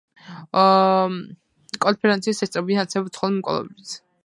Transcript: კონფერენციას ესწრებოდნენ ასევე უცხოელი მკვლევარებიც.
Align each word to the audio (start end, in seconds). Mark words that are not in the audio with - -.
კონფერენციას 1.85 2.41
ესწრებოდნენ 2.47 2.85
ასევე 2.87 3.13
უცხოელი 3.13 3.39
მკვლევარებიც. 3.39 3.97